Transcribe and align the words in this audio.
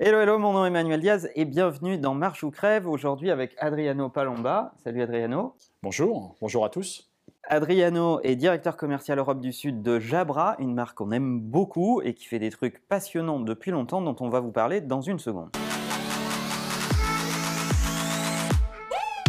Hello, 0.00 0.20
hello, 0.20 0.38
mon 0.38 0.52
nom 0.52 0.64
est 0.64 0.68
Emmanuel 0.68 1.00
Diaz 1.00 1.28
et 1.34 1.44
bienvenue 1.44 1.98
dans 1.98 2.14
Marche 2.14 2.44
ou 2.44 2.52
Crève, 2.52 2.86
aujourd'hui 2.86 3.32
avec 3.32 3.56
Adriano 3.58 4.08
Palomba. 4.08 4.70
Salut 4.84 5.02
Adriano. 5.02 5.56
Bonjour, 5.82 6.36
bonjour 6.40 6.64
à 6.64 6.68
tous. 6.68 7.10
Adriano 7.42 8.20
est 8.22 8.36
directeur 8.36 8.76
commercial 8.76 9.18
Europe 9.18 9.40
du 9.40 9.52
Sud 9.52 9.82
de 9.82 9.98
Jabra, 9.98 10.54
une 10.60 10.72
marque 10.72 10.98
qu'on 10.98 11.10
aime 11.10 11.40
beaucoup 11.40 12.00
et 12.00 12.14
qui 12.14 12.26
fait 12.26 12.38
des 12.38 12.50
trucs 12.50 12.86
passionnants 12.86 13.40
depuis 13.40 13.72
longtemps 13.72 14.00
dont 14.00 14.14
on 14.20 14.28
va 14.28 14.38
vous 14.38 14.52
parler 14.52 14.80
dans 14.80 15.00
une 15.00 15.18
seconde. 15.18 15.50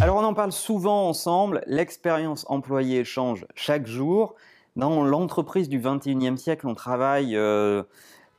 Alors 0.00 0.18
on 0.18 0.24
en 0.24 0.34
parle 0.34 0.52
souvent 0.52 1.08
ensemble, 1.08 1.64
l'expérience 1.66 2.46
employée 2.48 3.02
change 3.02 3.44
chaque 3.56 3.88
jour. 3.88 4.36
Dans 4.76 5.02
l'entreprise 5.02 5.68
du 5.68 5.80
21e 5.80 6.36
siècle, 6.36 6.68
on 6.68 6.76
travaille... 6.76 7.34
Euh, 7.34 7.82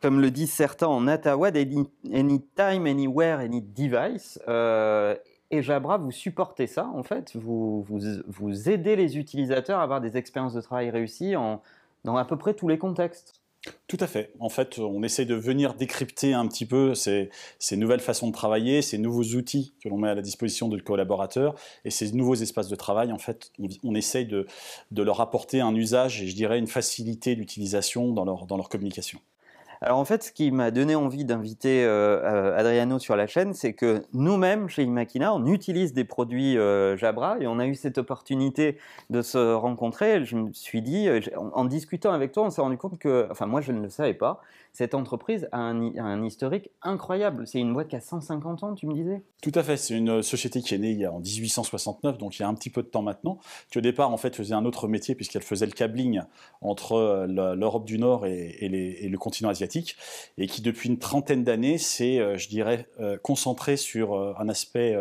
comme 0.02 0.20
le 0.20 0.32
disent 0.32 0.52
certains 0.52 0.88
en 0.88 1.08
Atawad, 1.08 1.56
anytime, 1.56 2.86
anywhere, 2.88 3.40
any 3.40 3.62
device. 3.62 4.40
Euh, 4.48 5.16
et 5.52 5.62
Jabra, 5.62 5.98
vous 5.98 6.12
supportez 6.12 6.66
ça, 6.66 6.90
en 6.96 7.04
fait? 7.04 7.36
Vous, 7.36 7.84
vous, 7.84 8.70
aidez 8.70 8.96
les 8.96 9.18
utilisateurs 9.18 9.80
à 9.80 9.84
avoir 9.84 10.02
des 10.02 10.18
expériences 10.18 10.54
de 10.54 10.62
travail 10.62 10.90
réussies 10.90 11.36
en, 11.36 11.62
dans 12.04 12.16
à 12.16 12.26
peu 12.26 12.38
près 12.38 12.54
tous 12.54 12.68
les 12.68 12.78
contextes? 12.78 13.42
Tout 13.88 13.98
à 14.00 14.08
fait. 14.08 14.32
En 14.40 14.50
fait, 14.50 14.80
on 14.80 15.04
essaie 15.04 15.26
de 15.26 15.36
venir 15.36 15.76
décrypter 15.76 16.34
un 16.34 16.48
petit 16.48 16.66
peu 16.66 16.96
ces, 16.96 17.30
nouvelles 17.74 18.00
façons 18.00 18.28
de 18.28 18.32
travailler, 18.32 18.82
ces 18.82 18.98
nouveaux 18.98 19.36
outils 19.36 19.74
que 19.84 19.90
l'on 19.90 19.98
met 19.98 20.10
à 20.10 20.16
la 20.16 20.24
disposition 20.24 20.68
de 20.68 20.80
collaborateurs 20.80 21.54
et 21.86 21.92
ces 21.92 22.12
nouveaux 22.14 22.34
espaces 22.34 22.70
de 22.70 22.76
travail. 22.76 23.12
En 23.12 23.20
fait, 23.20 23.52
on, 23.60 23.68
on 23.84 23.94
essaye 23.94 24.26
de, 24.26 24.48
de, 24.90 25.04
leur 25.04 25.22
apporter 25.22 25.62
un 25.62 25.76
usage 25.76 26.24
et 26.24 26.28
je 26.28 26.36
dirais 26.36 26.58
une 26.58 26.66
facilité 26.66 27.36
d'utilisation 27.36 28.14
dans 28.14 28.26
leur, 28.26 28.48
dans 28.48 28.58
leur 28.58 28.70
communication. 28.70 29.20
Alors 29.84 29.98
en 29.98 30.06
fait, 30.06 30.22
ce 30.22 30.32
qui 30.32 30.52
m'a 30.52 30.70
donné 30.70 30.94
envie 30.94 31.26
d'inviter 31.26 31.84
euh, 31.84 32.22
euh, 32.24 32.56
Adriano 32.56 33.00
sur 33.00 33.16
la 33.16 33.26
chaîne, 33.26 33.56
c'est 33.56 33.74
que 33.74 34.04
nous-mêmes, 34.14 34.70
chez 34.70 34.84
Imakina, 34.84 35.34
on 35.34 35.48
utilise 35.48 35.92
des 35.92 36.04
produits 36.04 36.56
euh, 36.56 36.96
Jabra 36.98 37.40
et 37.40 37.48
on 37.48 37.58
a 37.58 37.66
eu 37.66 37.74
cette 37.74 37.98
opportunité 37.98 38.78
de 39.10 39.24
se 39.24 39.40
rencontrer. 39.56 40.24
Je 40.24 40.36
me 40.36 40.54
suis 40.54 40.84
dit, 40.84 41.10
en, 41.36 41.66
discutant 41.66 42.12
avec 42.12 42.32
toi, 42.32 42.44
on 42.44 42.52
s'est 42.52 42.62
rendu 42.62 42.78
compte 42.78 43.00
que, 43.00 43.28
enfin 43.32 43.48
moi 43.48 43.60
je 43.62 43.72
ne 43.72 43.82
le 43.82 43.90
savais 43.90 44.14
pas, 44.14 44.42
cette 44.72 44.94
entreprise 44.94 45.50
a 45.52 45.58
un, 45.58 46.24
historique 46.24 46.70
incroyable. 46.84 47.48
C'est 47.48 47.60
une 47.60 47.74
boîte 47.74 47.88
qui 47.88 47.96
a 47.96 48.02
150 48.02 48.64
ans, 48.64 48.76
tu 48.76 48.86
me 48.86 48.94
disais? 48.94 49.24
Tout 49.42 49.52
à 49.56 49.64
fait. 49.64 49.78
C'est 49.78 49.98
une 49.98 50.22
société 50.22 50.62
qui 50.62 50.76
est 50.76 50.78
née 50.78 51.08
en 51.08 51.20
1869, 51.20 52.20
donc 52.20 52.38
il 52.38 52.44
y 52.44 52.46
a 52.46 52.48
un 52.48 52.54
petit 52.54 52.70
peu 52.70 52.84
de 52.84 52.88
temps 52.88 53.02
maintenant, 53.02 53.40
qui 53.72 53.80
au 53.80 53.82
départ 53.82 54.12
en 54.12 54.18
fait 54.18 54.36
faisait 54.36 54.54
un 54.54 54.64
autre 54.64 54.88
métier 54.88 55.16
puisqu'elle 55.16 55.42
faisait 55.42 55.66
le 55.66 55.72
cabling 55.72 56.22
entre 56.62 57.26
l'Europe 57.28 57.86
du 57.86 57.98
Nord 57.98 58.28
et 58.28 58.70
le 58.70 59.18
continent 59.18 59.50
asiatique 59.50 59.71
et 60.38 60.48
qui 60.48 60.62
depuis 60.62 60.90
une 60.90 61.00
trentaine 61.00 61.44
d'années 61.44 61.78
s'est, 61.78 62.20
euh, 62.20 62.38
je 62.38 62.50
dirais, 62.50 62.88
euh, 63.00 63.18
concentré 63.18 63.78
sur 63.78 64.14
euh, 64.14 64.34
un 64.38 64.50
aspect 64.50 64.98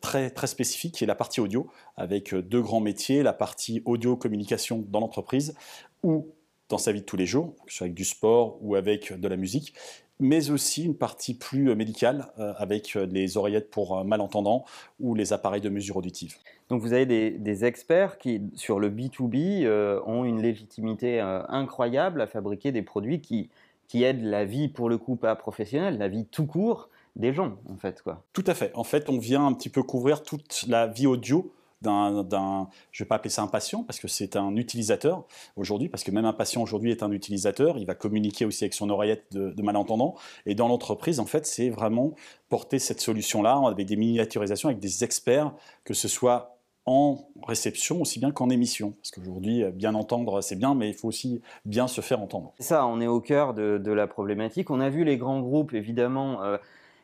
très, 0.00 0.30
très 0.30 0.46
spécifique 0.46 0.94
qui 0.94 1.04
est 1.04 1.06
la 1.06 1.14
partie 1.14 1.40
audio, 1.40 1.68
avec 1.96 2.34
deux 2.34 2.60
grands 2.60 2.80
métiers, 2.80 3.22
la 3.22 3.32
partie 3.32 3.82
audio-communication 3.84 4.84
dans 4.88 5.00
l'entreprise 5.00 5.54
ou 6.02 6.28
dans 6.68 6.78
sa 6.78 6.92
vie 6.92 7.00
de 7.00 7.04
tous 7.04 7.16
les 7.16 7.26
jours, 7.26 7.54
que 7.66 7.72
ce 7.72 7.78
soit 7.78 7.84
avec 7.84 7.94
du 7.94 8.04
sport 8.04 8.58
ou 8.62 8.74
avec 8.74 9.12
de 9.12 9.28
la 9.28 9.36
musique, 9.36 9.74
mais 10.20 10.50
aussi 10.50 10.84
une 10.84 10.96
partie 10.96 11.34
plus 11.34 11.74
médicale 11.74 12.32
avec 12.36 12.94
les 12.94 13.36
oreillettes 13.36 13.70
pour 13.70 14.04
malentendants 14.04 14.64
ou 15.00 15.14
les 15.14 15.32
appareils 15.32 15.60
de 15.60 15.68
mesure 15.68 15.96
auditive. 15.96 16.36
Donc 16.68 16.80
vous 16.80 16.92
avez 16.92 17.06
des, 17.06 17.30
des 17.30 17.64
experts 17.64 18.18
qui, 18.18 18.42
sur 18.54 18.80
le 18.80 18.90
B2B, 18.90 19.68
ont 20.06 20.24
une 20.24 20.40
légitimité 20.40 21.20
incroyable 21.20 22.20
à 22.20 22.26
fabriquer 22.26 22.72
des 22.72 22.82
produits 22.82 23.20
qui 23.20 23.50
qui 23.88 24.02
aide 24.02 24.22
la 24.22 24.44
vie, 24.44 24.68
pour 24.68 24.88
le 24.88 24.98
coup, 24.98 25.16
pas 25.16 25.34
professionnelle, 25.36 25.98
la 25.98 26.08
vie 26.08 26.26
tout 26.26 26.46
court 26.46 26.88
des 27.16 27.32
gens, 27.32 27.56
en 27.70 27.76
fait. 27.76 28.02
Quoi. 28.02 28.24
Tout 28.32 28.44
à 28.46 28.54
fait. 28.54 28.72
En 28.74 28.84
fait, 28.84 29.08
on 29.08 29.18
vient 29.18 29.46
un 29.46 29.52
petit 29.52 29.68
peu 29.68 29.82
couvrir 29.82 30.22
toute 30.22 30.64
la 30.68 30.86
vie 30.86 31.06
audio 31.06 31.52
d'un, 31.84 32.68
je 32.92 33.02
ne 33.02 33.04
vais 33.04 33.08
pas 33.08 33.16
appeler 33.16 33.30
ça 33.30 33.42
un 33.42 33.46
patient, 33.46 33.84
parce 33.84 34.00
que 34.00 34.08
c'est 34.08 34.36
un 34.36 34.56
utilisateur 34.56 35.26
aujourd'hui, 35.56 35.88
parce 35.88 36.02
que 36.02 36.10
même 36.10 36.24
un 36.24 36.32
patient 36.32 36.62
aujourd'hui 36.62 36.90
est 36.90 37.02
un 37.02 37.12
utilisateur, 37.12 37.76
il 37.76 37.86
va 37.86 37.94
communiquer 37.94 38.46
aussi 38.46 38.64
avec 38.64 38.72
son 38.72 38.88
oreillette 38.88 39.26
de, 39.32 39.50
de 39.50 39.62
malentendant, 39.62 40.14
et 40.46 40.54
dans 40.54 40.68
l'entreprise, 40.68 41.20
en 41.20 41.26
fait, 41.26 41.46
c'est 41.46 41.68
vraiment 41.68 42.14
porter 42.48 42.78
cette 42.78 43.00
solution-là 43.00 43.60
avec 43.66 43.86
des 43.86 43.96
miniaturisations, 43.96 44.70
avec 44.70 44.80
des 44.80 45.04
experts, 45.04 45.52
que 45.84 45.92
ce 45.92 46.08
soit 46.08 46.53
en 46.86 47.28
réception 47.46 48.00
aussi 48.00 48.18
bien 48.18 48.30
qu'en 48.30 48.50
émission. 48.50 48.92
Parce 49.02 49.10
qu'aujourd'hui, 49.10 49.62
euh, 49.62 49.70
bien 49.70 49.94
entendre, 49.94 50.40
c'est 50.40 50.56
bien, 50.56 50.74
mais 50.74 50.88
il 50.88 50.94
faut 50.94 51.08
aussi 51.08 51.40
bien 51.64 51.88
se 51.88 52.00
faire 52.00 52.20
entendre. 52.20 52.52
Ça, 52.58 52.86
on 52.86 53.00
est 53.00 53.06
au 53.06 53.20
cœur 53.20 53.54
de, 53.54 53.92
la 53.92 54.06
problématique. 54.06 54.70
On 54.70 54.80
a 54.80 54.90
vu 54.90 55.04
les 55.04 55.16
grands 55.16 55.40
groupes, 55.40 55.72
évidemment, 55.72 56.42
euh, 56.42 56.58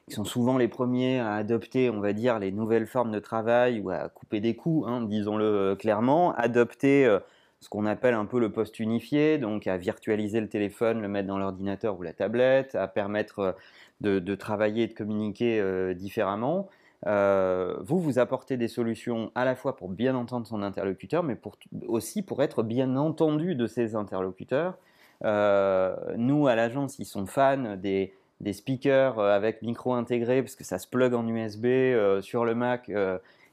qui 0.08 0.14
sont 0.14 0.24
souvent 0.24 0.58
les 0.58 0.68
premiers 0.68 1.20
à 1.20 1.34
adopter, 1.34 1.88
on 1.88 2.00
va 2.00 2.12
dire, 2.12 2.38
les 2.38 2.52
nouvelles 2.52 2.86
formes 2.86 3.12
de 3.12 3.20
travail 3.20 3.80
ou 3.80 3.90
à 3.90 4.08
couper 4.08 4.40
des 4.40 4.54
coûts, 4.54 4.84
hein, 4.86 5.02
disons-le 5.02 5.44
euh, 5.44 5.76
clairement, 5.76 6.34
adopter 6.34 7.18
ce 7.60 7.68
qu'on 7.68 7.86
appelle 7.86 8.14
un 8.14 8.24
peu 8.24 8.40
le 8.40 8.50
poste 8.50 8.80
unifié, 8.80 9.38
donc 9.38 9.66
à 9.66 9.76
virtualiser 9.76 10.40
le 10.40 10.48
téléphone, 10.48 11.00
le 11.02 11.08
mettre 11.08 11.28
dans 11.28 11.38
l'ordinateur 11.38 11.98
ou 11.98 12.02
la 12.02 12.14
tablette, 12.14 12.74
à 12.74 12.88
permettre 12.88 13.54
de, 14.00 14.34
travailler 14.34 14.84
et 14.84 14.86
de 14.86 14.94
communiquer 14.94 15.94
différemment. 15.94 16.70
Euh, 17.06 17.76
vous, 17.80 18.00
vous 18.00 18.18
apportez 18.18 18.56
des 18.56 18.68
solutions 18.68 19.32
à 19.34 19.44
la 19.44 19.54
fois 19.54 19.76
pour 19.76 19.88
bien 19.88 20.14
entendre 20.14 20.46
son 20.46 20.62
interlocuteur, 20.62 21.22
mais 21.22 21.38
aussi 21.86 22.22
pour 22.22 22.42
être 22.42 22.62
bien 22.62 22.96
entendu 22.96 23.54
de 23.54 23.66
ses 23.66 23.94
interlocuteurs. 23.94 24.76
Euh, 25.24 25.96
nous, 26.16 26.46
à 26.46 26.54
l'agence, 26.54 26.98
ils 26.98 27.04
sont 27.04 27.26
fans 27.26 27.76
des, 27.76 28.14
speakers 28.52 29.18
euh, 29.18 29.34
avec 29.34 29.62
micro 29.62 29.94
intégré, 29.94 30.42
parce 30.42 30.56
que 30.56 30.64
ça 30.64 30.78
se 30.78 30.86
plug 30.86 31.14
en 31.14 31.26
USB 31.26 31.66
sur 32.22 32.44
le 32.44 32.54
Mac 32.54 32.90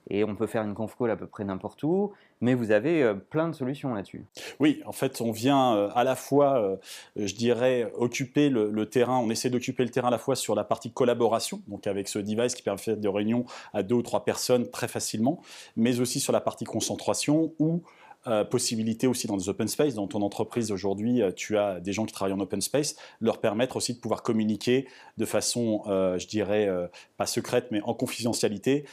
et 0.09 0.23
on 0.23 0.35
peut 0.35 0.47
faire 0.47 0.63
une 0.63 0.73
conf 0.73 0.95
call 0.97 1.11
à 1.11 1.15
peu 1.15 1.27
près 1.27 1.43
n'importe 1.43 1.83
où, 1.83 2.13
mais 2.41 2.53
vous 2.53 2.71
avez 2.71 3.03
euh, 3.03 3.13
plein 3.13 3.47
de 3.49 3.53
solutions 3.53 3.93
là-dessus. 3.93 4.25
Oui, 4.59 4.81
en 4.85 4.91
fait, 4.91 5.21
on 5.21 5.31
vient 5.31 5.75
euh, 5.75 5.89
à 5.95 6.03
la 6.03 6.15
fois, 6.15 6.61
euh, 6.61 6.75
je 7.15 7.33
dirais, 7.35 7.91
occuper 7.95 8.49
le, 8.49 8.85
terrain, 8.85 9.17
on 9.17 9.29
essaie 9.29 9.49
d'occuper 9.49 9.83
le 9.83 9.89
terrain 9.89 10.07
à 10.07 10.11
la 10.11 10.17
fois 10.17 10.35
sur 10.35 10.55
la 10.55 10.63
partie 10.63 10.91
collaboration, 10.91 11.61
donc 11.67 11.87
avec 11.87 12.07
ce 12.07 12.19
device 12.19 12.55
qui 12.55 12.63
permet 12.63 12.77
de 12.77 12.81
faire 12.81 12.97
des 12.97 13.07
réunions 13.07 13.45
à 13.73 13.83
deux 13.83 13.95
ou 13.95 14.03
trois 14.03 14.23
personnes 14.23 14.69
très 14.69 14.87
facilement, 14.87 15.41
mais 15.75 15.99
aussi 15.99 16.19
sur 16.19 16.33
la 16.33 16.41
partie 16.41 16.65
concentration 16.65 17.53
où 17.59 17.81
euh, 18.27 18.43
possibilité 18.43 19.07
aussi 19.07 19.25
dans 19.27 19.37
des 19.37 19.47
open 19.47 19.67
space. 19.67 19.93
Dans 19.93 20.07
ton 20.07 20.21
entreprise 20.21 20.71
aujourd'hui, 20.71 21.21
euh, 21.21 21.31
tu 21.31 21.57
as 21.57 21.79
des 21.79 21.93
gens 21.93 22.05
qui 22.05 22.13
travaillent 22.13 22.33
en 22.35 22.39
open 22.39 22.59
space, 22.59 22.95
leur 23.21 23.39
permettre 23.39 23.77
aussi 23.77 23.93
de 23.93 23.99
pouvoir 23.99 24.21
communiquer 24.21 24.87
de 25.17 25.25
façon, 25.25 25.83
euh, 25.87 26.17
je 26.19 26.27
dirais, 26.27 26.69
pas 27.17 27.25
secrète, 27.25 27.67
mais 27.71 27.81
en 27.81 27.93
confidentialité, 27.93 28.85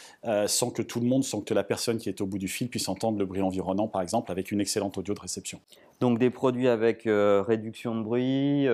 sans 0.47 0.71
que 0.71 0.83
tout 0.83 1.01
le 1.01 1.07
monde, 1.07 1.25
sans 1.25 1.41
que 1.41 1.55
la 1.55 1.65
personne 1.65 1.99
qui 1.99 2.09
est 2.09 2.21
au 2.21 2.27
bout 2.27 2.39
du 2.39 2.49
fil 2.49 2.69
puisse 2.69 2.89
entendre 2.89 3.19
le 3.19 3.27
bruit 3.27 3.43
environnant, 3.43 3.89
par 3.89 4.03
exemple, 4.03 4.31
avec 4.31 4.53
une 4.53 4.61
excellente 4.61 4.99
audio 4.99 5.15
de 5.15 5.21
réception. 5.21 5.61
Donc 6.01 6.19
des 6.19 6.31
produits 6.31 6.69
avec 6.69 7.03
réduction 7.05 7.95
de 7.95 8.03
bruit 8.03 8.67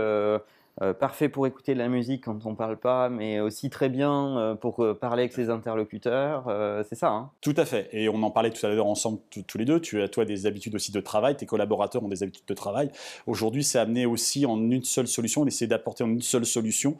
euh, 0.82 0.94
parfait 0.94 1.28
pour 1.28 1.46
écouter 1.46 1.74
de 1.74 1.78
la 1.78 1.88
musique 1.88 2.24
quand 2.24 2.46
on 2.46 2.54
parle 2.54 2.78
pas, 2.78 3.10
mais 3.10 3.38
aussi 3.40 3.68
très 3.68 3.90
bien 3.90 4.38
euh, 4.38 4.54
pour 4.54 4.82
euh, 4.82 4.94
parler 4.94 5.24
avec 5.24 5.34
ses 5.34 5.50
interlocuteurs. 5.50 6.44
c'est 6.88 6.94
ça. 6.94 7.08
Hein 7.08 7.30
tout 7.42 7.54
à 7.56 7.66
fait. 7.66 7.88
Et 7.92 8.08
on 8.08 8.22
en 8.22 8.30
parlait 8.30 8.50
tout 8.50 8.64
à 8.64 8.70
l'heure 8.70 8.86
ensemble 8.86 9.18
tous 9.46 9.58
les 9.58 9.64
deux. 9.64 9.80
Tu 9.80 10.00
as 10.00 10.08
toi 10.08 10.24
des 10.24 10.46
habitudes 10.46 10.74
aussi 10.74 10.90
de 10.90 11.00
travail, 11.00 11.36
tes 11.36 11.46
collaborateurs 11.46 12.02
ont 12.02 12.08
des 12.08 12.22
habitudes 12.22 12.46
de 12.46 12.54
travail. 12.54 12.90
Aujourd'hui, 13.26 13.62
c'est 13.62 13.78
amené 13.78 14.06
aussi 14.06 14.46
en 14.46 14.58
une 14.58 14.84
seule 14.84 15.08
solution, 15.08 15.42
on 15.42 15.46
essaie 15.46 15.66
d'apporter 15.66 16.04
en 16.04 16.08
une 16.08 16.22
seule 16.22 16.46
solution 16.46 16.96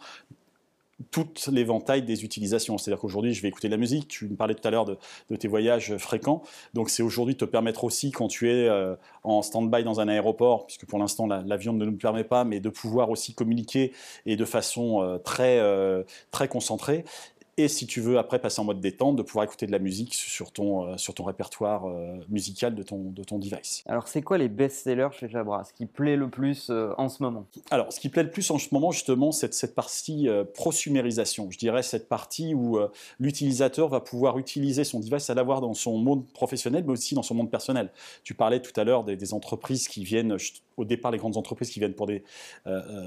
toute 1.11 1.49
l'éventail 1.51 2.03
des 2.03 2.25
utilisations. 2.25 2.79
C'est-à-dire 2.79 3.01
qu'aujourd'hui, 3.01 3.35
je 3.35 3.43
vais 3.43 3.49
écouter 3.49 3.69
de 3.69 3.73
la 3.73 3.79
musique. 3.79 4.09
Tu 4.09 4.29
me 4.29 4.37
parlais 4.37 4.55
tout 4.55 4.67
à 4.67 4.71
l'heure 4.71 4.85
de, 4.85 4.97
tes 5.37 5.49
voyages 5.49 5.97
fréquents. 5.97 6.43
Donc, 6.75 6.91
c'est 6.91 7.03
aujourd'hui 7.03 7.37
te 7.37 7.45
permettre 7.45 7.85
aussi, 7.85 8.11
quand 8.11 8.29
tu 8.29 8.51
es 8.51 8.69
euh, 8.69 8.95
en 9.25 9.43
stand-by 9.43 9.85
dans 9.85 10.01
un 10.01 10.09
aéroport, 10.09 10.67
puisque 10.67 10.87
pour 10.87 10.99
l'instant, 10.99 11.27
l'avion 11.27 11.73
ne 11.73 11.85
nous 11.85 11.97
permet 11.97 12.25
pas, 12.25 12.45
mais 12.45 12.61
de 12.61 12.69
pouvoir 12.69 13.11
aussi 13.11 13.35
communiquer 13.35 13.93
et 14.27 14.37
de 14.37 14.45
façon 14.45 15.03
euh, 15.03 15.19
très, 15.19 15.59
euh, 15.59 16.03
très 16.31 16.49
concentrée 16.49 17.05
et 17.63 17.69
si 17.69 17.87
tu 17.87 18.01
veux 18.01 18.19
après 18.19 18.39
passer 18.39 18.61
en 18.61 18.65
mode 18.65 18.81
détente, 18.81 19.17
de 19.17 19.23
pouvoir 19.23 19.45
écouter 19.45 19.67
de 19.67 19.73
la 19.73 19.79
musique 19.79 20.15
sur 20.15 20.53
ton, 20.53 20.87
euh, 20.87 20.97
sur 20.97 21.15
ton 21.15 21.25
répertoire 21.25 21.89
euh, 21.89 22.19
musical 22.29 22.75
de 22.75 22.83
ton, 22.83 23.11
de 23.11 23.25
ton 23.25 23.39
device. 23.39 23.83
Alors 23.87 24.09
c'est 24.09 24.23
quoi 24.23 24.39
les 24.39 24.49
best-sellers 24.49 25.09
chez 25.19 25.29
Jabra 25.29 25.65
Ce 25.65 25.73
qui 25.73 25.87
plaît 25.87 26.17
le 26.17 26.29
plus 26.29 26.69
euh, 26.71 26.93
en 26.99 27.09
ce 27.09 27.23
moment? 27.23 27.47
Alors 27.71 27.93
ce 27.93 28.01
qui 28.01 28.09
plaît 28.09 28.23
le 28.23 28.31
plus 28.31 28.51
en 28.51 28.59
ce 28.59 28.69
moment 28.73 28.91
justement, 28.91 29.33
c'est 29.33 29.53
cette 29.55 29.75
partie 29.75 30.29
prosumérisation. 30.55 31.51
Je 31.51 31.59
dirais 31.59 31.83
cette 31.83 32.09
partie 32.09 32.55
où 32.55 32.79
l'utilisateur 33.19 33.89
va 33.89 34.01
pouvoir 34.01 34.39
utiliser 34.39 34.85
son 34.85 35.01
device 35.01 35.31
à 35.31 35.35
l'avoir 35.35 35.61
dans 35.61 35.75
son 35.75 35.99
monde 35.99 36.27
professionnel, 36.33 36.85
mais 36.87 36.93
aussi 36.93 37.15
dans 37.15 37.23
son 37.23 37.35
monde 37.35 37.51
personnel. 37.51 37.91
Tu 38.25 38.35
parlais 38.35 38.61
tout 38.61 38.79
à 38.79 38.85
l'heure 38.85 39.05
des, 39.05 39.17
des, 39.17 39.35
entreprises 39.35 39.89
qui 39.89 40.05
viennent, 40.05 40.37
au 40.77 40.85
départ 40.85 41.11
les 41.11 41.19
grandes 41.19 41.37
entreprises 41.37 41.71
qui 41.71 41.79
viennent 41.79 41.95
pour 41.95 42.07
des 42.07 42.23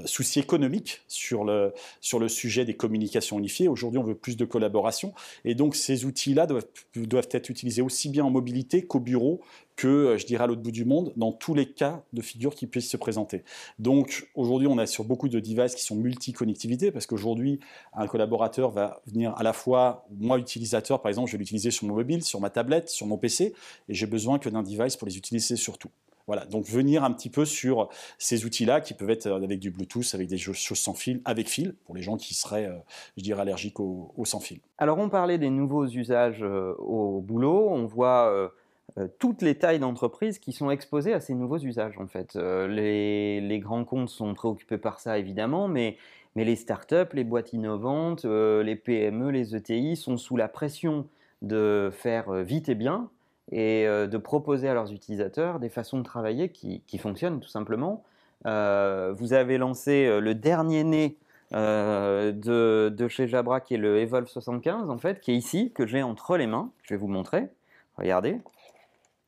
soucis 0.04 0.40
économiques 0.40 1.02
sur 1.08 1.44
le, 1.44 1.72
sur 2.00 2.18
le 2.18 2.28
sujet 2.28 2.64
des 2.64 2.74
communications 2.74 3.38
unifiées. 3.38 3.68
Aujourd'hui 3.68 3.98
on 3.98 4.04
veut 4.04 4.14
plus 4.14 4.36
de 4.36 4.43
collaboration. 4.46 5.14
Et 5.44 5.54
donc 5.54 5.76
ces 5.76 6.04
outils-là 6.04 6.46
doivent, 6.46 6.66
doivent 6.96 7.28
être 7.30 7.50
utilisés 7.50 7.82
aussi 7.82 8.08
bien 8.08 8.24
en 8.24 8.30
mobilité 8.30 8.82
qu'au 8.82 9.00
bureau, 9.00 9.40
que, 9.76 9.88
euh, 9.88 10.18
je 10.18 10.26
dirais, 10.26 10.44
à 10.44 10.46
l'autre 10.46 10.62
bout 10.62 10.70
du 10.70 10.84
monde, 10.84 11.12
dans 11.16 11.32
tous 11.32 11.54
les 11.54 11.66
cas 11.66 12.04
de 12.12 12.22
figure 12.22 12.54
qui 12.54 12.66
puissent 12.66 12.90
se 12.90 12.96
présenter. 12.96 13.44
Donc, 13.78 14.28
aujourd'hui, 14.34 14.68
on 14.68 14.78
a 14.78 14.86
sur 14.86 15.04
beaucoup 15.04 15.28
de 15.28 15.40
devices 15.40 15.74
qui 15.74 15.82
sont 15.82 15.96
multi-connectivité, 15.96 16.92
parce 16.92 17.06
qu'aujourd'hui, 17.06 17.60
un 17.92 18.06
collaborateur 18.06 18.70
va 18.70 19.02
venir 19.06 19.34
à 19.36 19.42
la 19.42 19.52
fois, 19.52 20.06
moi, 20.10 20.38
utilisateur, 20.38 21.02
par 21.02 21.08
exemple, 21.08 21.28
je 21.28 21.32
vais 21.32 21.38
l'utiliser 21.38 21.70
sur 21.70 21.86
mon 21.86 21.94
mobile, 21.94 22.22
sur 22.22 22.40
ma 22.40 22.50
tablette, 22.50 22.88
sur 22.88 23.06
mon 23.06 23.18
PC, 23.18 23.54
et 23.88 23.94
j'ai 23.94 24.06
besoin 24.06 24.38
que 24.38 24.48
d'un 24.48 24.62
device 24.62 24.96
pour 24.96 25.08
les 25.08 25.16
utiliser 25.16 25.56
surtout. 25.56 25.90
Voilà, 26.26 26.46
donc 26.46 26.64
venir 26.66 27.04
un 27.04 27.12
petit 27.12 27.30
peu 27.30 27.44
sur 27.44 27.88
ces 28.18 28.44
outils-là 28.44 28.80
qui 28.80 28.94
peuvent 28.94 29.10
être 29.10 29.26
avec 29.26 29.60
du 29.60 29.70
Bluetooth, 29.70 30.14
avec 30.14 30.28
des 30.28 30.38
choses 30.38 30.56
sans 30.56 30.94
fil, 30.94 31.20
avec 31.24 31.48
fil, 31.48 31.74
pour 31.84 31.94
les 31.94 32.02
gens 32.02 32.16
qui 32.16 32.34
seraient, 32.34 32.66
euh, 32.66 32.78
je 33.16 33.22
dirais, 33.22 33.42
allergiques 33.42 33.78
au, 33.80 34.12
sans 34.24 34.40
fil. 34.40 34.60
Alors, 34.78 34.98
on 34.98 35.08
parlait 35.08 35.38
des 35.38 35.50
nouveaux 35.50 35.86
usages 35.86 36.42
euh, 36.42 36.74
au 36.78 37.20
boulot. 37.20 37.68
On 37.70 37.84
voit 37.84 38.50
euh, 38.98 39.08
toutes 39.18 39.42
les 39.42 39.56
tailles 39.56 39.80
d'entreprises 39.80 40.38
qui 40.38 40.52
sont 40.52 40.70
exposées 40.70 41.12
à 41.12 41.20
ces 41.20 41.34
nouveaux 41.34 41.58
usages 41.58 41.98
en 41.98 42.06
fait. 42.06 42.36
Euh, 42.36 42.68
les, 42.68 43.58
grands 43.58 43.84
comptes 43.84 44.08
sont 44.08 44.34
préoccupés 44.34 44.78
par 44.78 45.00
ça 45.00 45.18
évidemment, 45.18 45.68
mais, 45.68 45.96
les 46.36 46.56
startups, 46.56 47.12
les 47.12 47.22
boîtes 47.22 47.52
innovantes, 47.52 48.24
euh, 48.24 48.64
les 48.64 48.74
PME, 48.74 49.30
les 49.30 49.54
ETI 49.54 49.94
sont 49.94 50.16
sous 50.16 50.36
la 50.36 50.48
pression 50.48 51.06
de 51.42 51.90
faire 51.92 52.32
vite 52.42 52.68
et 52.68 52.74
bien 52.74 53.08
et 53.52 53.84
de 53.86 54.16
proposer 54.16 54.68
à 54.68 54.74
leurs 54.74 54.92
utilisateurs 54.92 55.60
des 55.60 55.68
façons 55.68 55.98
de 55.98 56.04
travailler 56.04 56.48
qui, 56.48 56.98
fonctionnent 56.98 57.40
tout 57.40 57.48
simplement. 57.48 58.02
vous 58.44 59.32
avez 59.32 59.58
lancé 59.58 60.20
le 60.20 60.34
dernier 60.34 60.82
né 60.82 61.16
de, 61.52 62.88
de, 62.88 63.08
chez 63.08 63.28
Jabra 63.28 63.60
qui 63.60 63.74
est 63.74 63.78
le 63.78 63.98
Evolve 63.98 64.28
75 64.28 64.88
en 64.88 64.98
fait, 64.98 65.20
qui 65.20 65.32
est 65.32 65.36
ici, 65.36 65.72
que 65.74 65.86
j'ai 65.86 66.02
entre 66.02 66.36
les 66.36 66.46
mains. 66.46 66.70
Je 66.82 66.94
vais 66.94 66.98
vous 66.98 67.08
montrer. 67.08 67.48
Regardez. 67.96 68.40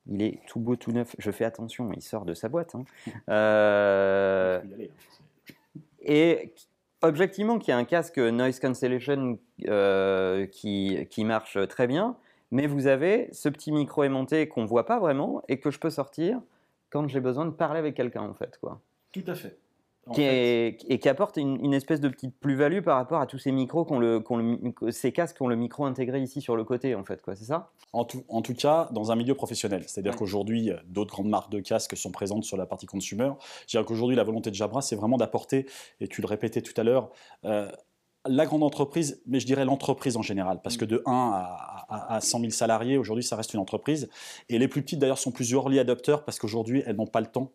Il 0.08 0.22
est 0.22 0.40
tout 0.46 0.60
beau, 0.60 0.76
tout 0.76 0.92
neuf. 0.92 1.14
Je 1.18 1.30
fais 1.30 1.44
attention, 1.44 1.90
il 1.92 2.02
sort 2.02 2.24
de 2.24 2.34
sa 2.34 2.48
boîte. 2.48 2.74
Hein. 2.74 2.84
Euh, 3.28 4.60
et 6.00 6.52
objectivement, 7.02 7.58
qui 7.58 7.72
a 7.72 7.76
un 7.76 7.84
casque 7.84 8.18
noise 8.18 8.60
cancellation 8.60 9.38
euh, 9.66 10.46
qui, 10.46 11.06
qui, 11.10 11.24
marche 11.24 11.58
très 11.68 11.88
bien, 11.88 12.16
mais 12.50 12.66
vous 12.66 12.86
avez 12.86 13.28
ce 13.32 13.48
petit 13.48 13.72
micro 13.72 14.04
aimanté 14.04 14.48
qu'on 14.48 14.62
ne 14.62 14.68
voit 14.68 14.86
pas 14.86 14.98
vraiment 14.98 15.42
et 15.48 15.58
que 15.58 15.70
je 15.70 15.78
peux 15.78 15.90
sortir 15.90 16.40
quand 16.90 17.08
j'ai 17.08 17.20
besoin 17.20 17.46
de 17.46 17.50
parler 17.50 17.78
avec 17.78 17.94
quelqu'un, 17.94 18.22
en 18.22 18.34
fait. 18.34 18.58
Quoi. 18.60 18.80
Tout 19.12 19.24
à 19.26 19.34
fait 19.34 19.58
qui 20.12 20.22
et 20.22 20.98
qui 21.00 21.08
apporte 21.08 21.36
une, 21.36 21.74
espèce 21.74 22.00
de 22.00 22.08
petite 22.08 22.38
plus-value 22.38 22.80
par 22.80 22.96
rapport 22.96 23.20
à 23.20 23.26
tous 23.26 23.38
ces 23.38 23.52
micros, 23.52 23.84
qu'on 23.84 23.98
le, 23.98 24.22
le, 24.30 24.90
ces 24.90 25.12
casques 25.12 25.36
qui 25.36 25.42
ont 25.42 25.48
le 25.48 25.56
micro 25.56 25.84
intégré 25.84 26.20
ici 26.20 26.40
sur 26.40 26.56
le 26.56 26.64
côté, 26.64 26.94
en 26.94 27.04
fait, 27.04 27.20
quoi, 27.22 27.34
c'est 27.34 27.44
ça? 27.44 27.70
En 27.92 28.04
tout, 28.04 28.22
en 28.28 28.42
tout, 28.42 28.54
cas, 28.54 28.88
dans 28.92 29.10
un 29.10 29.16
milieu 29.16 29.34
professionnel. 29.34 29.84
C'est-à-dire 29.86 30.14
qu'aujourd'hui, 30.16 30.70
d'autres 30.86 31.12
grandes 31.12 31.28
marques 31.28 31.50
de 31.50 31.60
casques 31.60 31.96
sont 31.96 32.12
présentes 32.12 32.44
sur 32.44 32.56
la 32.56 32.66
partie 32.66 32.86
consumer. 32.86 33.32
Je 33.62 33.72
dirais 33.72 33.84
qu'aujourd'hui, 33.84 34.16
la 34.16 34.24
volonté 34.24 34.50
de 34.50 34.54
Jabra, 34.54 34.80
c'est 34.80 34.96
vraiment 34.96 35.16
d'apporter, 35.16 35.66
et 36.00 36.08
tu 36.08 36.20
le 36.20 36.26
répétais 36.26 36.62
tout 36.62 36.78
à 36.80 36.84
l'heure, 36.84 37.10
euh, 37.44 37.70
la 38.28 38.46
grande 38.46 38.62
entreprise, 38.62 39.20
mais 39.26 39.40
je 39.40 39.46
dirais 39.46 39.64
l'entreprise 39.64 40.16
en 40.16 40.22
général, 40.22 40.60
parce 40.62 40.76
que 40.76 40.84
de 40.84 41.02
1 41.06 41.12
à, 41.12 42.14
à 42.16 42.20
100 42.20 42.40
000 42.40 42.50
salariés, 42.50 42.98
aujourd'hui, 42.98 43.24
ça 43.24 43.36
reste 43.36 43.54
une 43.54 43.60
entreprise. 43.60 44.08
Et 44.48 44.58
les 44.58 44.68
plus 44.68 44.82
petites, 44.82 44.98
d'ailleurs, 44.98 45.18
sont 45.18 45.30
plus 45.30 45.52
early 45.52 45.78
adopteurs, 45.78 46.24
parce 46.24 46.38
qu'aujourd'hui, 46.38 46.82
elles 46.86 46.96
n'ont 46.96 47.06
pas 47.06 47.20
le 47.20 47.26
temps 47.26 47.52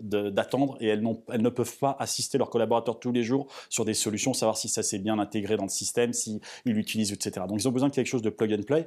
d'attendre 0.00 0.76
et 0.80 0.88
elles, 0.88 1.02
elles, 1.32 1.42
ne 1.42 1.48
peuvent 1.48 1.78
pas 1.78 1.96
assister 1.98 2.38
leurs 2.38 2.50
collaborateurs 2.50 2.98
tous 2.98 3.12
les 3.12 3.22
jours 3.22 3.46
sur 3.68 3.84
des 3.84 3.94
solutions, 3.94 4.34
savoir 4.34 4.56
si 4.56 4.68
ça 4.68 4.82
s'est 4.82 4.98
bien 4.98 5.18
intégré 5.18 5.56
dans 5.56 5.64
le 5.64 5.70
système, 5.70 6.12
s'ils 6.12 6.40
l'utilisent, 6.64 7.12
etc. 7.12 7.46
Donc 7.48 7.60
ils 7.60 7.68
ont 7.68 7.72
besoin 7.72 7.88
de 7.88 7.94
quelque 7.94 8.06
chose 8.06 8.22
de 8.22 8.30
plug 8.30 8.52
and 8.52 8.64
play. 8.64 8.86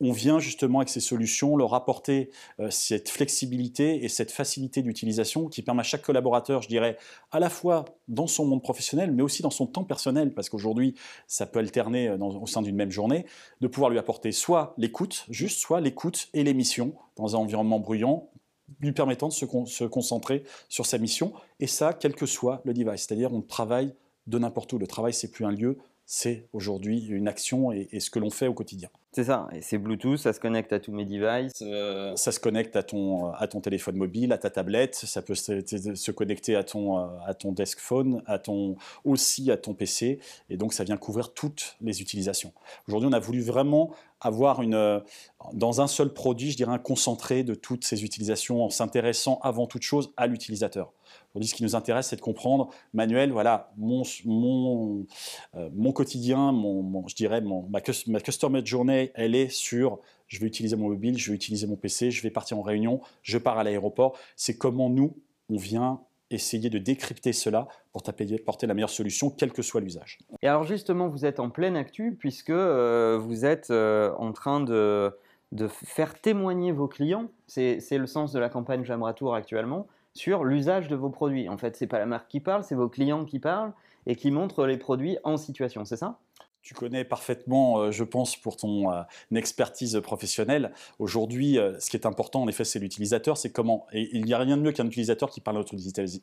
On 0.00 0.12
vient 0.12 0.38
justement 0.38 0.78
avec 0.78 0.88
ces 0.88 1.00
solutions 1.00 1.56
leur 1.56 1.74
apporter 1.74 2.30
euh, 2.58 2.70
cette 2.70 3.08
flexibilité 3.08 4.04
et 4.04 4.08
cette 4.08 4.30
facilité 4.30 4.82
d'utilisation 4.82 5.48
qui 5.48 5.62
permet 5.62 5.80
à 5.80 5.84
chaque 5.84 6.02
collaborateur, 6.02 6.62
je 6.62 6.68
dirais, 6.68 6.96
à 7.32 7.40
la 7.40 7.50
fois 7.50 7.84
dans 8.08 8.26
son 8.26 8.46
monde 8.46 8.62
professionnel, 8.62 9.12
mais 9.12 9.22
aussi 9.22 9.42
dans 9.42 9.50
son 9.50 9.66
temps 9.66 9.84
personnel, 9.84 10.32
parce 10.32 10.48
qu'aujourd'hui, 10.48 10.94
ça 11.26 11.46
peut 11.46 11.58
alterner 11.58 12.08
euh, 12.08 12.18
au 12.18 12.46
sein 12.46 12.62
d'une 12.62 12.76
même 12.76 12.90
journée, 12.90 13.26
de 13.60 13.68
pouvoir 13.68 13.90
lui 13.90 13.98
apporter 13.98 14.32
soit 14.32 14.74
l'écoute, 14.78 15.26
juste, 15.28 15.58
soit 15.58 15.80
l'écoute 15.80 16.28
et 16.34 16.44
l'émission 16.44 16.94
dans 17.16 17.36
un 17.36 17.38
environnement 17.38 17.78
bruyant, 17.78 18.30
lui 18.80 18.92
permettant 18.92 19.28
de 19.28 19.32
se, 19.32 19.84
concentrer 19.84 20.44
sur 20.68 20.86
sa 20.86 20.98
mission, 20.98 21.32
et 21.58 21.66
ça, 21.66 21.92
quel 21.92 22.14
que 22.14 22.26
soit 22.26 22.62
le 22.64 22.72
device. 22.72 23.06
C'est-à-dire, 23.06 23.32
on 23.32 23.42
travaille 23.42 23.94
de 24.26 24.38
n'importe 24.38 24.72
où. 24.72 24.78
Le 24.78 24.86
travail, 24.86 25.12
c'est 25.12 25.30
plus 25.30 25.44
un 25.44 25.50
lieu, 25.50 25.78
c'est 26.06 26.48
aujourd'hui 26.52 27.06
une 27.06 27.28
action 27.28 27.72
et, 27.72 28.00
ce 28.00 28.10
que 28.10 28.18
l'on 28.18 28.30
fait 28.30 28.46
au 28.46 28.54
quotidien. 28.54 28.88
C'est 29.12 29.24
ça, 29.24 29.48
c'est 29.60 29.78
Bluetooth, 29.78 30.18
ça 30.18 30.32
se 30.32 30.38
connecte 30.38 30.72
à 30.72 30.78
tous 30.78 30.92
mes 30.92 31.04
devices. 31.04 31.62
Euh, 31.62 32.14
ça 32.14 32.30
se 32.30 32.38
connecte 32.38 32.76
à 32.76 32.84
ton, 32.84 33.32
à 33.32 33.48
ton 33.48 33.60
téléphone 33.60 33.96
mobile, 33.96 34.32
à 34.32 34.38
ta 34.38 34.50
tablette, 34.50 34.94
ça 34.94 35.20
peut 35.20 35.34
se, 35.34 36.10
connecter 36.12 36.54
à 36.54 36.62
ton, 36.62 36.96
euh, 36.96 37.06
à 37.26 37.34
ton 37.34 37.50
desk 37.50 37.80
phone, 37.80 38.22
à 38.26 38.38
ton, 38.38 38.76
aussi 39.04 39.50
à 39.50 39.56
ton 39.56 39.74
PC, 39.74 40.20
et 40.48 40.56
donc 40.56 40.72
ça 40.72 40.84
vient 40.84 40.96
couvrir 40.96 41.34
toutes 41.34 41.76
les 41.80 42.00
utilisations. 42.00 42.52
Aujourd'hui, 42.86 43.08
on 43.10 43.12
a 43.12 43.18
voulu 43.18 43.40
vraiment 43.40 43.90
avoir 44.20 44.62
une, 44.62 44.74
euh, 44.74 45.00
dans 45.54 45.80
un 45.80 45.88
seul 45.88 46.14
produit, 46.14 46.52
je 46.52 46.56
dirais 46.56 46.72
un 46.72 46.78
concentré 46.78 47.42
de 47.42 47.56
toutes 47.56 47.84
ces 47.84 48.04
utilisations 48.04 48.64
en 48.64 48.70
s'intéressant 48.70 49.40
avant 49.42 49.66
toute 49.66 49.82
chose 49.82 50.12
à 50.16 50.28
l'utilisateur. 50.28 50.92
Aujourd'hui, 51.34 51.48
ce 51.48 51.54
qui 51.54 51.62
nous 51.62 51.76
intéresse, 51.76 52.08
c'est 52.08 52.16
de 52.16 52.20
comprendre, 52.20 52.70
Manuel, 52.92 53.32
voilà, 53.32 53.72
mon, 53.76 54.02
mon, 54.24 55.06
mon 55.72 55.92
quotidien, 55.92 56.52
mon, 56.52 57.06
je 57.08 57.14
dirais 57.14 57.40
mon, 57.40 57.68
ma, 57.68 57.80
customer 57.80 58.60
journey 58.64 59.10
elle 59.14 59.34
est 59.34 59.48
sur 59.48 60.00
je 60.30 60.38
vais 60.38 60.46
utiliser 60.46 60.76
mon 60.76 60.88
mobile, 60.88 61.18
je 61.18 61.30
vais 61.30 61.34
utiliser 61.34 61.66
mon 61.66 61.76
PC, 61.76 62.10
je 62.10 62.22
vais 62.22 62.30
partir 62.30 62.56
en 62.56 62.62
réunion, 62.62 63.00
je 63.22 63.36
pars 63.36 63.58
à 63.58 63.64
l'aéroport. 63.64 64.16
C'est 64.36 64.56
comment 64.56 64.88
nous, 64.88 65.16
on 65.50 65.56
vient 65.56 66.00
essayer 66.30 66.70
de 66.70 66.78
décrypter 66.78 67.32
cela 67.32 67.66
pour 67.92 68.04
porter 68.46 68.66
la 68.68 68.74
meilleure 68.74 68.90
solution, 68.90 69.30
quel 69.30 69.52
que 69.52 69.62
soit 69.62 69.80
l'usage. 69.80 70.18
Et 70.42 70.46
alors 70.46 70.62
justement, 70.62 71.08
vous 71.08 71.26
êtes 71.26 71.40
en 71.40 71.50
pleine 71.50 71.76
actu 71.76 72.16
puisque 72.16 72.50
euh, 72.50 73.18
vous 73.20 73.44
êtes 73.44 73.70
euh, 73.72 74.12
en 74.16 74.32
train 74.32 74.60
de, 74.60 75.12
de, 75.50 75.66
faire 75.66 76.20
témoigner 76.20 76.70
vos 76.70 76.86
clients, 76.86 77.26
c'est 77.48 77.80
le 77.90 78.06
sens 78.06 78.32
de 78.32 78.38
la 78.38 78.48
campagne 78.48 78.84
Jamratour 78.84 79.34
actuellement, 79.34 79.88
sur 80.14 80.44
l'usage 80.44 80.88
de 80.88 80.96
vos 80.96 81.10
produits. 81.10 81.48
En 81.48 81.56
fait, 81.56 81.76
ce 81.76 81.84
n'est 81.84 81.88
pas 81.88 81.98
la 81.98 82.06
marque 82.06 82.28
qui 82.28 82.40
parle, 82.40 82.64
c'est 82.64 82.74
vos 82.74 82.88
clients 82.88 83.24
qui 83.24 83.38
parlent 83.38 83.72
et 84.06 84.16
qui 84.16 84.30
montrent 84.30 84.66
les 84.66 84.76
produits 84.76 85.18
en 85.24 85.36
situation, 85.36 85.84
c'est 85.84 85.96
ça? 85.96 86.18
Tu 86.62 86.74
connais 86.74 87.04
parfaitement, 87.04 87.78
euh, 87.78 87.90
je 87.90 88.04
pense, 88.04 88.36
pour 88.36 88.56
ton 88.56 88.92
euh, 88.92 89.02
expertise 89.34 89.98
professionnelle. 90.02 90.72
Aujourd'hui, 90.98 91.58
euh, 91.58 91.78
ce 91.80 91.88
qui 91.88 91.96
est 91.96 92.04
important, 92.04 92.42
en 92.42 92.48
effet, 92.48 92.64
c'est 92.64 92.78
l'utilisateur. 92.78 93.38
C'est 93.38 93.50
comment. 93.50 93.86
Et 93.92 94.14
il 94.14 94.26
n'y 94.26 94.34
a 94.34 94.38
rien 94.38 94.58
de 94.58 94.62
mieux 94.62 94.72
qu'un 94.72 94.86
utilisateur 94.86 95.30
qui 95.30 95.40
parle 95.40 95.56
à 95.56 95.60
autre 95.60 95.74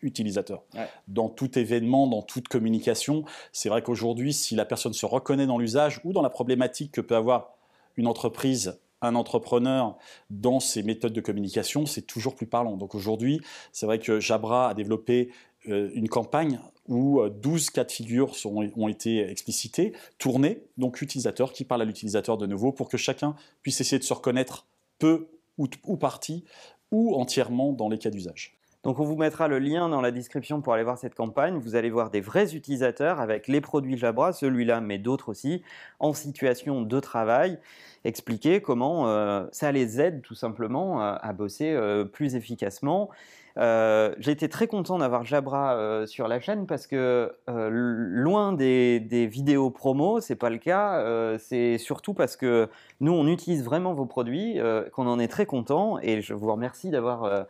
utilisateur. 0.03 0.63
Dans 1.07 1.29
tout 1.29 1.57
événement, 1.57 2.05
dans 2.05 2.21
toute 2.21 2.49
communication, 2.49 3.25
c'est 3.51 3.69
vrai 3.69 3.81
qu'aujourd'hui, 3.81 4.31
si 4.31 4.55
la 4.55 4.65
personne 4.65 4.93
se 4.93 5.07
reconnaît 5.07 5.47
dans 5.47 5.57
l'usage 5.57 6.01
ou 6.03 6.13
dans 6.13 6.21
la 6.21 6.29
problématique 6.29 6.91
que 6.91 7.01
peut 7.01 7.15
avoir 7.15 7.53
une 7.95 8.05
entreprise 8.05 8.79
un 9.01 9.15
entrepreneur 9.15 9.97
dans 10.29 10.59
ses 10.59 10.83
méthodes 10.83 11.13
de 11.13 11.21
communication, 11.21 11.85
c'est 11.85 12.01
toujours 12.01 12.35
plus 12.35 12.47
parlant. 12.47 12.77
Donc 12.77 12.95
aujourd'hui, 12.95 13.41
c'est 13.71 13.85
vrai 13.85 13.99
que 13.99 14.19
Jabra 14.19 14.69
a 14.69 14.73
développé 14.73 15.31
une 15.65 16.07
campagne 16.07 16.59
où 16.87 17.21
12 17.27 17.67
euh, 17.67 17.71
cas 17.73 17.83
de 17.83 17.91
figure 17.91 18.31
ont 18.45 18.87
été 18.87 19.29
explicités, 19.29 19.93
tournés, 20.17 20.63
donc 20.77 21.01
l'utilisateur 21.01 21.51
qui 21.51 21.65
parle 21.65 21.81
à 21.81 21.85
l'utilisateur 21.85 22.37
de 22.37 22.45
nouveau 22.45 22.71
pour 22.71 22.89
que 22.89 22.97
chacun 22.97 23.35
puisse 23.61 23.81
essayer 23.81 23.99
de 23.99 24.03
se 24.03 24.13
reconnaître 24.13 24.65
peu 24.99 25.27
ou 25.57 25.97
partie 25.97 26.45
ou 26.91 27.15
entièrement 27.15 27.73
dans 27.73 27.89
les 27.89 27.97
cas 27.97 28.09
d'usage. 28.09 28.56
Donc 28.87 28.99
on 28.99 29.03
vous 29.03 29.17
mettra 29.17 29.49
le 29.49 29.59
lien 29.59 29.89
dans 29.89 29.99
la 29.99 30.11
description 30.11 30.61
pour 30.61 30.73
aller 30.73 30.83
voir 30.83 30.97
cette 30.97 31.13
campagne. 31.13 31.57
Vous 31.57 31.75
allez 31.75 31.89
voir 31.89 32.09
des 32.09 32.21
vrais 32.21 32.55
utilisateurs 32.55 33.19
avec 33.19 33.49
les 33.49 33.59
produits 33.59 33.97
Jabra, 33.97 34.31
celui-là 34.31 34.79
mais 34.79 34.97
d'autres 34.97 35.27
aussi, 35.27 35.61
en 35.99 36.13
situation 36.13 36.83
de 36.83 36.99
travail, 37.01 37.59
expliquer 38.05 38.61
comment 38.61 39.09
euh, 39.09 39.45
ça 39.51 39.73
les 39.73 39.99
aide 39.99 40.21
tout 40.21 40.35
simplement 40.35 41.01
à, 41.01 41.33
bosser 41.33 41.73
euh, 41.73 42.05
plus 42.05 42.35
efficacement 42.35 43.09
euh, 43.57 44.13
j'ai 44.19 44.31
été 44.31 44.49
très 44.49 44.67
content 44.67 44.99
d'avoir 44.99 45.25
Jabra 45.25 45.75
euh, 45.75 46.05
sur 46.05 46.27
la 46.27 46.39
chaîne 46.39 46.67
parce 46.67 46.85
que 46.85 47.33
euh, 47.49 47.69
loin 47.71 48.53
des, 48.53 48.99
vidéos 49.31 49.71
promo, 49.71 50.19
c'est 50.21 50.35
pas 50.35 50.49
le 50.49 50.57
cas. 50.57 51.37
c'est 51.39 51.77
surtout 51.77 52.13
parce 52.13 52.35
que 52.35 52.69
nous, 52.99 53.11
on 53.11 53.27
utilise 53.27 53.63
vraiment 53.63 53.93
vos 53.93 54.05
produits, 54.05 54.59
qu'on 54.93 55.07
en 55.07 55.19
est 55.19 55.27
très 55.27 55.45
content. 55.45 55.99
Et 56.01 56.21
je 56.21 56.33
vous 56.33 56.51
remercie 56.51 56.89
d'avoir 56.89 57.45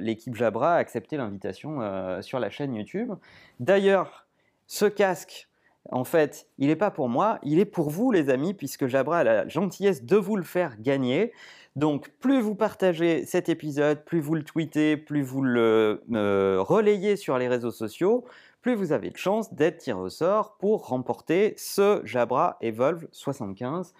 l'équipe 0.00 0.34
Jabra 0.34 0.76
accepté 0.76 1.16
l'invitation 1.16 1.80
sur 2.22 2.38
la 2.38 2.50
chaîne 2.50 2.74
YouTube. 2.74 3.12
D'ailleurs, 3.60 4.26
ce 4.66 4.86
casque, 4.86 5.48
en 5.90 6.04
fait, 6.04 6.48
il 6.58 6.68
n'est 6.68 6.76
pas 6.76 6.90
pour 6.90 7.08
moi, 7.08 7.38
il 7.42 7.58
est 7.58 7.66
pour 7.66 7.90
vous 7.90 8.10
les 8.10 8.30
amis, 8.30 8.54
puisque 8.54 8.86
Jabra 8.86 9.18
a 9.18 9.24
la 9.24 9.48
gentillesse 9.48 10.04
de 10.04 10.16
vous 10.16 10.36
le 10.36 10.42
faire 10.42 10.80
gagner. 10.80 11.32
Donc, 11.76 12.10
plus 12.20 12.40
vous 12.40 12.54
partagez 12.54 13.26
cet 13.26 13.48
épisode, 13.48 14.04
plus 14.04 14.20
vous 14.20 14.34
le 14.34 14.44
tweetez, 14.44 14.96
plus 14.96 15.22
vous 15.22 15.42
le 15.42 16.02
euh, 16.12 16.58
relayez 16.60 17.16
sur 17.16 17.36
les 17.36 17.48
réseaux 17.48 17.72
sociaux, 17.72 18.24
plus 18.62 18.74
vous 18.74 18.92
avez 18.92 19.10
de 19.10 19.16
chances 19.16 19.52
d'être 19.52 19.78
tiré 19.78 19.98
au 19.98 20.08
sort 20.08 20.56
pour 20.58 20.86
remporter 20.86 21.54
ce 21.56 22.00
Jabra 22.04 22.56
Evolve 22.60 23.08
75 23.10 23.92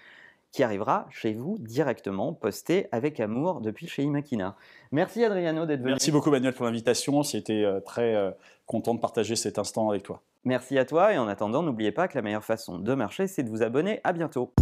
qui 0.55 0.63
arrivera 0.63 1.09
chez 1.11 1.33
vous 1.33 1.57
directement, 1.59 2.33
posté 2.33 2.87
avec 2.93 3.19
amour 3.19 3.61
depuis 3.61 3.89
chez 3.89 4.05
Imakina. 4.05 4.55
Merci 4.93 5.25
Adriano 5.25 5.67
d'être 5.67 5.81
venu. 5.81 5.91
Merci 5.91 6.13
beaucoup 6.13 6.31
Manuel 6.31 6.55
pour 6.55 6.65
l'invitation, 6.65 7.23
été 7.23 7.65
euh, 7.65 7.81
très 7.81 8.15
euh, 8.15 8.31
content 8.65 8.95
de 8.95 9.01
partager 9.01 9.35
cet 9.35 9.59
instant 9.59 9.91
avec 9.91 10.05
toi. 10.05 10.23
Merci 10.45 10.79
à 10.79 10.85
toi 10.85 11.13
et 11.13 11.19
en 11.19 11.27
attendant, 11.27 11.65
n'oubliez 11.65 11.91
pas 11.91 12.07
que 12.07 12.17
la 12.17 12.23
meilleure 12.23 12.45
façon 12.45 12.79
de 12.79 12.95
marcher, 12.95 13.27
c'est 13.27 13.43
de 13.43 13.51
vous 13.51 13.65
abonner. 13.65 14.01
À 14.05 14.13
bientôt. 14.13 14.53